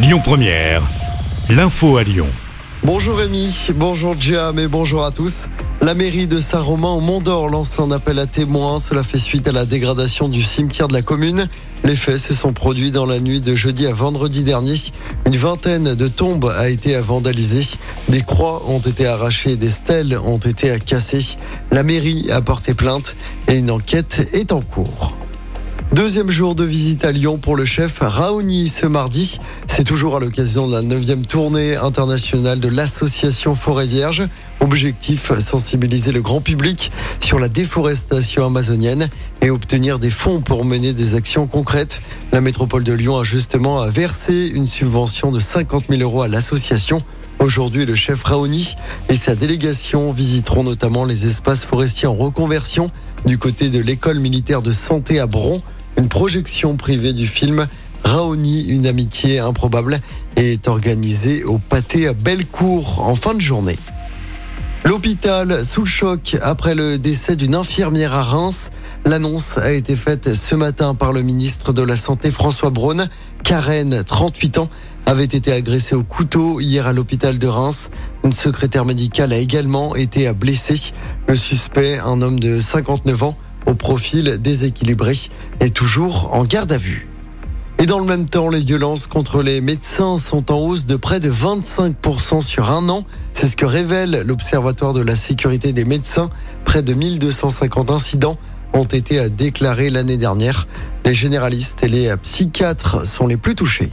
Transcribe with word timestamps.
Lyon 0.00 0.20
Première, 0.22 0.80
l'info 1.50 1.96
à 1.96 2.04
Lyon. 2.04 2.28
Bonjour 2.84 3.16
Rémi, 3.16 3.52
bonjour 3.74 4.14
Jam 4.16 4.56
et 4.60 4.68
bonjour 4.68 5.04
à 5.04 5.10
tous. 5.10 5.46
La 5.80 5.94
mairie 5.94 6.28
de 6.28 6.38
Saint-Romain 6.38 6.90
au 6.90 7.00
Mont 7.00 7.20
d'Or 7.20 7.48
lance 7.48 7.80
un 7.80 7.90
appel 7.90 8.20
à 8.20 8.26
témoins. 8.26 8.78
Cela 8.78 9.02
fait 9.02 9.18
suite 9.18 9.48
à 9.48 9.52
la 9.52 9.66
dégradation 9.66 10.28
du 10.28 10.44
cimetière 10.44 10.86
de 10.86 10.92
la 10.92 11.02
commune. 11.02 11.48
Les 11.82 11.96
faits 11.96 12.18
se 12.18 12.32
sont 12.32 12.52
produits 12.52 12.92
dans 12.92 13.06
la 13.06 13.18
nuit 13.18 13.40
de 13.40 13.56
jeudi 13.56 13.88
à 13.88 13.92
vendredi 13.92 14.44
dernier. 14.44 14.76
Une 15.26 15.36
vingtaine 15.36 15.96
de 15.96 16.06
tombes 16.06 16.52
a 16.56 16.68
été 16.68 16.96
vandalisées. 17.00 17.76
Des 18.08 18.22
croix 18.22 18.62
ont 18.68 18.78
été 18.78 19.04
arrachées, 19.04 19.56
des 19.56 19.70
stèles 19.70 20.16
ont 20.16 20.38
été 20.38 20.78
cassées. 20.78 21.36
La 21.72 21.82
mairie 21.82 22.30
a 22.30 22.40
porté 22.40 22.72
plainte 22.72 23.16
et 23.48 23.56
une 23.56 23.72
enquête 23.72 24.28
est 24.32 24.52
en 24.52 24.60
cours. 24.60 25.16
Deuxième 25.94 26.30
jour 26.30 26.54
de 26.54 26.64
visite 26.64 27.06
à 27.06 27.12
Lyon 27.12 27.38
pour 27.38 27.56
le 27.56 27.64
chef 27.64 28.00
Raoni 28.02 28.68
ce 28.68 28.84
mardi. 28.84 29.38
C'est 29.66 29.84
toujours 29.84 30.16
à 30.16 30.20
l'occasion 30.20 30.68
de 30.68 30.74
la 30.74 30.82
neuvième 30.82 31.24
tournée 31.24 31.76
internationale 31.76 32.60
de 32.60 32.68
l'association 32.68 33.54
Forêt 33.54 33.86
Vierge. 33.86 34.28
Objectif, 34.60 35.32
sensibiliser 35.40 36.12
le 36.12 36.20
grand 36.20 36.42
public 36.42 36.92
sur 37.20 37.38
la 37.38 37.48
déforestation 37.48 38.44
amazonienne 38.44 39.08
et 39.40 39.48
obtenir 39.48 39.98
des 39.98 40.10
fonds 40.10 40.42
pour 40.42 40.66
mener 40.66 40.92
des 40.92 41.14
actions 41.14 41.46
concrètes. 41.46 42.02
La 42.32 42.42
métropole 42.42 42.84
de 42.84 42.92
Lyon 42.92 43.16
a 43.18 43.24
justement 43.24 43.80
versé 43.88 44.46
une 44.54 44.66
subvention 44.66 45.32
de 45.32 45.40
50 45.40 45.84
000 45.88 46.02
euros 46.02 46.20
à 46.20 46.28
l'association. 46.28 47.02
Aujourd'hui, 47.38 47.86
le 47.86 47.94
chef 47.94 48.24
Raoni 48.24 48.74
et 49.08 49.16
sa 49.16 49.34
délégation 49.36 50.12
visiteront 50.12 50.64
notamment 50.64 51.06
les 51.06 51.26
espaces 51.26 51.64
forestiers 51.64 52.08
en 52.08 52.14
reconversion 52.14 52.90
du 53.24 53.38
côté 53.38 53.70
de 53.70 53.78
l'école 53.78 54.18
militaire 54.18 54.60
de 54.60 54.70
santé 54.70 55.18
à 55.18 55.26
Bron. 55.26 55.62
Une 55.98 56.08
projection 56.08 56.76
privée 56.76 57.12
du 57.12 57.26
film 57.26 57.66
Raoni, 58.04 58.68
une 58.68 58.86
amitié 58.86 59.40
improbable, 59.40 59.98
est 60.36 60.68
organisée 60.68 61.42
au 61.42 61.58
pâté 61.58 62.06
à 62.06 62.12
Bellecour 62.12 63.00
en 63.04 63.16
fin 63.16 63.34
de 63.34 63.40
journée. 63.40 63.76
L'hôpital 64.84 65.64
sous 65.64 65.80
le 65.80 65.88
choc 65.88 66.36
après 66.40 66.76
le 66.76 66.98
décès 66.98 67.34
d'une 67.34 67.56
infirmière 67.56 68.14
à 68.14 68.22
Reims. 68.22 68.70
L'annonce 69.04 69.58
a 69.58 69.72
été 69.72 69.96
faite 69.96 70.34
ce 70.34 70.54
matin 70.54 70.94
par 70.94 71.12
le 71.12 71.22
ministre 71.22 71.72
de 71.72 71.82
la 71.82 71.96
Santé 71.96 72.30
François 72.30 72.70
Braun. 72.70 73.08
Karen, 73.42 74.04
38 74.04 74.58
ans, 74.58 74.70
avait 75.04 75.24
été 75.24 75.52
agressée 75.52 75.96
au 75.96 76.04
couteau 76.04 76.60
hier 76.60 76.86
à 76.86 76.92
l'hôpital 76.92 77.40
de 77.40 77.46
Reims. 77.48 77.90
Une 78.22 78.30
secrétaire 78.30 78.84
médicale 78.84 79.32
a 79.32 79.38
également 79.38 79.96
été 79.96 80.32
blessée. 80.32 80.92
Le 81.26 81.34
suspect, 81.34 81.98
un 81.98 82.22
homme 82.22 82.38
de 82.38 82.60
59 82.60 83.22
ans, 83.24 83.36
au 83.68 83.74
profil 83.74 84.38
déséquilibré 84.40 85.14
est 85.60 85.74
toujours 85.74 86.34
en 86.34 86.44
garde 86.44 86.72
à 86.72 86.78
vue. 86.78 87.08
Et 87.80 87.86
dans 87.86 88.00
le 88.00 88.06
même 88.06 88.26
temps, 88.26 88.48
les 88.48 88.60
violences 88.60 89.06
contre 89.06 89.40
les 89.40 89.60
médecins 89.60 90.16
sont 90.16 90.50
en 90.50 90.56
hausse 90.56 90.84
de 90.84 90.96
près 90.96 91.20
de 91.20 91.30
25% 91.30 92.42
sur 92.42 92.70
un 92.70 92.88
an. 92.88 93.04
C'est 93.34 93.46
ce 93.46 93.56
que 93.56 93.66
révèle 93.66 94.22
l'Observatoire 94.26 94.94
de 94.94 95.00
la 95.00 95.14
sécurité 95.14 95.72
des 95.72 95.84
médecins. 95.84 96.28
Près 96.64 96.82
de 96.82 96.92
1250 96.92 97.92
incidents 97.92 98.36
ont 98.72 98.82
été 98.82 99.30
déclarés 99.30 99.90
l'année 99.90 100.16
dernière. 100.16 100.66
Les 101.04 101.14
généralistes 101.14 101.84
et 101.84 101.88
les 101.88 102.12
psychiatres 102.16 103.06
sont 103.06 103.28
les 103.28 103.36
plus 103.36 103.54
touchés. 103.54 103.92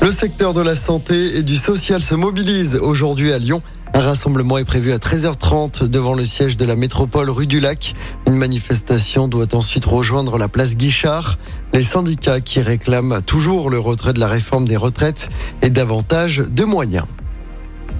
Le 0.00 0.10
secteur 0.10 0.54
de 0.54 0.62
la 0.62 0.76
santé 0.76 1.36
et 1.36 1.42
du 1.42 1.56
social 1.56 2.02
se 2.02 2.14
mobilise 2.14 2.76
aujourd'hui 2.76 3.32
à 3.32 3.38
Lyon. 3.38 3.60
Un 3.98 4.02
rassemblement 4.02 4.58
est 4.58 4.64
prévu 4.64 4.92
à 4.92 4.98
13h30 4.98 5.88
devant 5.88 6.14
le 6.14 6.24
siège 6.24 6.56
de 6.56 6.64
la 6.64 6.76
métropole 6.76 7.30
rue 7.30 7.48
du 7.48 7.58
Lac. 7.58 7.96
Une 8.28 8.36
manifestation 8.36 9.26
doit 9.26 9.56
ensuite 9.56 9.86
rejoindre 9.86 10.38
la 10.38 10.46
place 10.46 10.76
Guichard. 10.76 11.36
Les 11.72 11.82
syndicats 11.82 12.40
qui 12.40 12.60
réclament 12.60 13.20
toujours 13.22 13.70
le 13.70 13.80
retrait 13.80 14.12
de 14.12 14.20
la 14.20 14.28
réforme 14.28 14.66
des 14.66 14.76
retraites 14.76 15.30
et 15.62 15.70
davantage 15.70 16.36
de 16.36 16.62
moyens. 16.62 17.06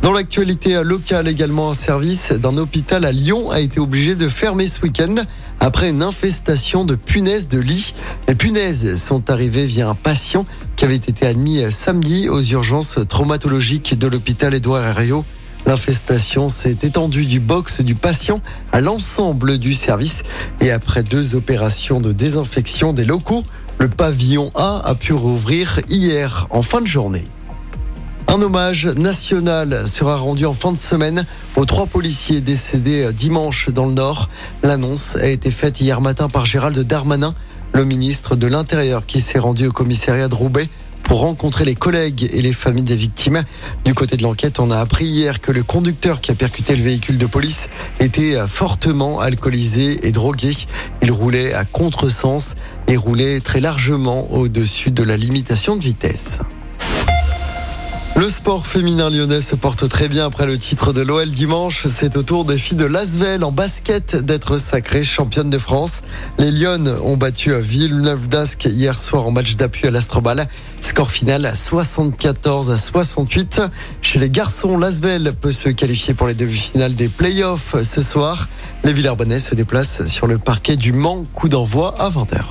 Dans 0.00 0.12
l'actualité 0.12 0.80
locale 0.84 1.26
également, 1.26 1.68
un 1.68 1.74
service 1.74 2.30
d'un 2.30 2.58
hôpital 2.58 3.04
à 3.04 3.10
Lyon 3.10 3.50
a 3.50 3.58
été 3.58 3.80
obligé 3.80 4.14
de 4.14 4.28
fermer 4.28 4.68
ce 4.68 4.80
week-end 4.82 5.16
après 5.58 5.90
une 5.90 6.04
infestation 6.04 6.84
de 6.84 6.94
punaises 6.94 7.48
de 7.48 7.58
lit. 7.58 7.92
Les 8.28 8.36
punaises 8.36 9.02
sont 9.02 9.30
arrivées 9.30 9.66
via 9.66 9.88
un 9.88 9.96
patient 9.96 10.46
qui 10.76 10.84
avait 10.84 10.94
été 10.94 11.26
admis 11.26 11.72
samedi 11.72 12.28
aux 12.28 12.40
urgences 12.40 13.00
traumatologiques 13.08 13.98
de 13.98 14.06
l'hôpital 14.06 14.54
Édouard 14.54 14.86
Herriot. 14.86 15.24
L'infestation 15.66 16.48
s'est 16.48 16.78
étendue 16.82 17.26
du 17.26 17.40
box 17.40 17.80
du 17.80 17.94
patient 17.94 18.40
à 18.72 18.80
l'ensemble 18.80 19.58
du 19.58 19.74
service 19.74 20.22
et 20.60 20.70
après 20.70 21.02
deux 21.02 21.34
opérations 21.34 22.00
de 22.00 22.12
désinfection 22.12 22.92
des 22.92 23.04
locaux, 23.04 23.42
le 23.78 23.88
pavillon 23.88 24.50
A 24.54 24.82
a 24.84 24.94
pu 24.94 25.12
rouvrir 25.12 25.80
hier 25.88 26.46
en 26.50 26.62
fin 26.62 26.80
de 26.80 26.86
journée. 26.86 27.24
Un 28.30 28.42
hommage 28.42 28.86
national 28.86 29.88
sera 29.88 30.16
rendu 30.16 30.44
en 30.44 30.52
fin 30.52 30.72
de 30.72 30.78
semaine 30.78 31.24
aux 31.56 31.64
trois 31.64 31.86
policiers 31.86 32.42
décédés 32.42 33.10
dimanche 33.14 33.70
dans 33.70 33.86
le 33.86 33.94
Nord. 33.94 34.28
L'annonce 34.62 35.16
a 35.16 35.26
été 35.28 35.50
faite 35.50 35.80
hier 35.80 36.02
matin 36.02 36.28
par 36.28 36.44
Gérald 36.44 36.78
Darmanin, 36.78 37.34
le 37.72 37.84
ministre 37.86 38.36
de 38.36 38.46
l'Intérieur 38.46 39.06
qui 39.06 39.20
s'est 39.20 39.38
rendu 39.38 39.68
au 39.68 39.72
commissariat 39.72 40.28
de 40.28 40.34
Roubaix 40.34 40.68
pour 41.08 41.20
rencontrer 41.20 41.64
les 41.64 41.74
collègues 41.74 42.28
et 42.32 42.42
les 42.42 42.52
familles 42.52 42.82
des 42.82 42.94
victimes. 42.94 43.42
Du 43.84 43.94
côté 43.94 44.16
de 44.16 44.22
l'enquête, 44.22 44.60
on 44.60 44.70
a 44.70 44.78
appris 44.78 45.06
hier 45.06 45.40
que 45.40 45.50
le 45.50 45.62
conducteur 45.62 46.20
qui 46.20 46.30
a 46.30 46.34
percuté 46.34 46.76
le 46.76 46.82
véhicule 46.82 47.16
de 47.18 47.26
police 47.26 47.68
était 47.98 48.36
fortement 48.46 49.18
alcoolisé 49.18 50.06
et 50.06 50.12
drogué. 50.12 50.52
Il 51.02 51.10
roulait 51.10 51.54
à 51.54 51.64
contresens 51.64 52.54
et 52.86 52.96
roulait 52.96 53.40
très 53.40 53.60
largement 53.60 54.30
au-dessus 54.30 54.90
de 54.90 55.02
la 55.02 55.16
limitation 55.16 55.76
de 55.76 55.82
vitesse. 55.82 56.40
Le 58.18 58.28
sport 58.28 58.66
féminin 58.66 59.10
lyonnais 59.10 59.40
se 59.40 59.54
porte 59.54 59.88
très 59.88 60.08
bien 60.08 60.26
après 60.26 60.44
le 60.44 60.58
titre 60.58 60.92
de 60.92 61.02
l'OL 61.02 61.30
dimanche. 61.30 61.86
C'est 61.86 62.16
au 62.16 62.24
tour 62.24 62.44
des 62.44 62.58
filles 62.58 62.76
de 62.76 62.84
Lasvel 62.84 63.44
en 63.44 63.52
basket 63.52 64.16
d'être 64.16 64.58
sacrées 64.58 65.04
championnes 65.04 65.50
de 65.50 65.58
France. 65.58 66.00
Les 66.36 66.50
Lyonnes 66.50 66.98
ont 67.04 67.16
battu 67.16 67.54
à 67.54 67.60
Villeneuve 67.60 68.26
d'Ascq 68.26 68.64
hier 68.64 68.98
soir 68.98 69.24
en 69.24 69.30
match 69.30 69.54
d'appui 69.54 69.86
à 69.86 69.92
l'Astrobal. 69.92 70.48
Score 70.80 71.12
final 71.12 71.48
74 71.54 72.72
à 72.72 72.76
68. 72.76 73.62
Chez 74.02 74.18
les 74.18 74.30
garçons, 74.30 74.76
Lasvel 74.76 75.32
peut 75.40 75.52
se 75.52 75.68
qualifier 75.68 76.12
pour 76.12 76.26
les 76.26 76.34
demi-finales 76.34 76.96
des 76.96 77.08
playoffs 77.08 77.80
ce 77.84 78.02
soir. 78.02 78.48
Les 78.82 78.92
Villers-Bonnais 78.92 79.38
se 79.38 79.54
déplacent 79.54 80.06
sur 80.06 80.26
le 80.26 80.38
parquet 80.38 80.74
du 80.74 80.92
Mans. 80.92 81.24
Coup 81.34 81.48
d'envoi 81.48 81.94
à 82.00 82.10
20h. 82.10 82.42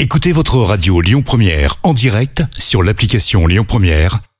Écoutez 0.00 0.32
votre 0.32 0.58
radio 0.58 1.00
Lyon 1.00 1.22
Première 1.22 1.76
en 1.84 1.94
direct 1.94 2.42
sur 2.58 2.82
l'application 2.82 3.46
Lyon 3.46 3.64
Première, 3.66 4.18